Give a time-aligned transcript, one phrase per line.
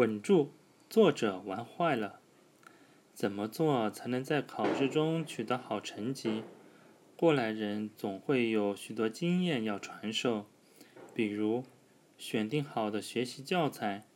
[0.00, 0.54] 稳住，
[0.88, 2.20] 作者玩坏了。
[3.12, 6.42] 怎么做才能在考试中取得好成绩？
[7.18, 10.46] 过来人总会有许多经验要传授，
[11.12, 11.64] 比如
[12.16, 14.06] 选定好的学习教材，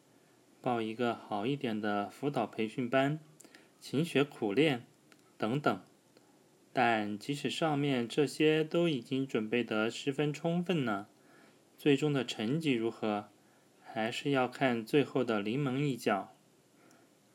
[0.62, 3.21] 报一个好一点的辅导培训班，
[3.79, 4.87] 勤学苦练
[5.37, 5.82] 等等。
[6.73, 11.09] 但即使上面这些都已经准备得十分充分了，
[11.77, 13.29] 最终的成绩如何？
[13.95, 16.34] 还是要看最后的临门一脚。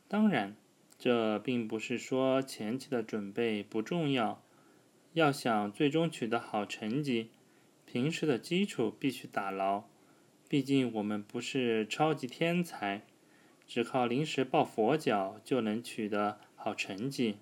[0.09, 0.57] 当然，
[0.97, 4.43] 这并不是说前期的准备不重要。
[5.13, 7.29] 要想最终取得好成绩，
[7.85, 9.85] 平时的基础必须打牢。
[10.49, 13.03] 毕竟我们不是超级天才，
[13.65, 17.37] 只靠临时抱佛脚就能取得好成绩。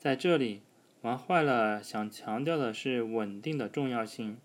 [0.00, 0.62] 在这里，
[1.02, 4.38] 玩坏了想强调的是稳定的重要性。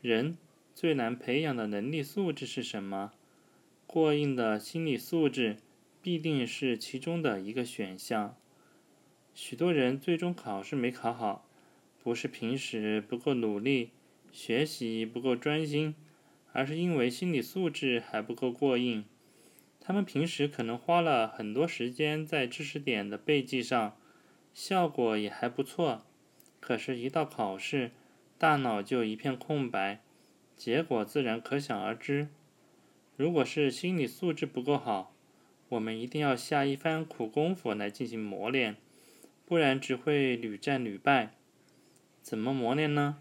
[0.00, 0.36] 人。
[0.74, 3.12] 最难培养的能力素质是什么？
[3.86, 5.58] 过硬的心理素质
[6.00, 8.34] 必定是其中的一个选项。
[9.34, 11.46] 许多人最终考试没考好，
[12.02, 13.90] 不是平时不够努力、
[14.30, 15.94] 学习不够专心，
[16.52, 19.04] 而是因为心理素质还不够过硬。
[19.78, 23.96] 他们平时可能花了很多时间在知识点的背记上，
[24.54, 26.04] 效果也还不错，
[26.60, 27.90] 可是，一到考试，
[28.38, 30.00] 大脑就一片空白。
[30.64, 32.28] 结果自然可想而知。
[33.16, 35.12] 如果是心理素质不够好，
[35.70, 38.76] 我们一定要下一番苦功夫来进行磨练，
[39.44, 41.34] 不然只会屡战屡败。
[42.20, 43.18] 怎么磨练呢？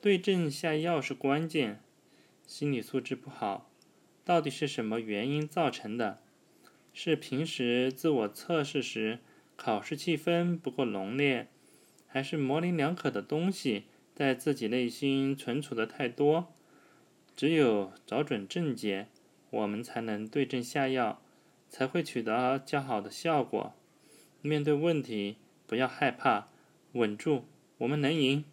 [0.00, 1.78] 对症下药是关键。
[2.46, 3.70] 心理素质不好，
[4.24, 6.22] 到底是什么原因造成的？
[6.94, 9.18] 是平时自我测试时
[9.56, 11.48] 考试气氛不够浓烈，
[12.06, 16.50] 还是模棱两可的东西在自己内心存储的太多？
[17.42, 19.08] 只有找准症结，
[19.50, 21.20] 我们才能对症下药，
[21.68, 23.74] 才会取得较好的效果。
[24.42, 26.46] 面对问题，不要害怕，
[26.92, 27.42] 稳住，
[27.78, 28.44] 我们能赢。